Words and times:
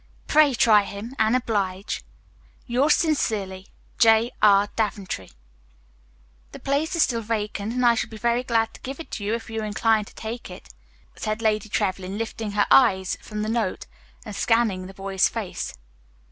Pray 0.25 0.55
try 0.55 0.81
him, 0.81 1.15
and 1.19 1.35
oblige_, 1.35 2.01
Yours 2.65 2.95
sincerely, 2.95 3.67
J. 3.99 4.31
R. 4.41 4.67
Daventry 4.75 5.29
"The 6.53 6.59
place 6.59 6.95
is 6.95 7.03
still 7.03 7.21
vacant, 7.21 7.73
and 7.73 7.85
I 7.85 7.93
shall 7.93 8.09
be 8.09 8.17
very 8.17 8.41
glad 8.41 8.73
to 8.73 8.81
give 8.81 8.99
it 8.99 9.11
to 9.11 9.23
you, 9.23 9.35
if 9.35 9.47
you 9.47 9.61
incline 9.61 10.05
to 10.05 10.15
take 10.15 10.49
it," 10.49 10.69
said 11.15 11.39
Lady 11.43 11.69
Trevlyn, 11.69 12.17
lifting 12.17 12.53
her 12.53 12.65
eyes 12.71 13.15
from 13.21 13.43
the 13.43 13.47
note 13.47 13.85
and 14.25 14.35
scanning 14.35 14.87
the 14.87 14.95
boy's 14.95 15.29
face. 15.29 15.75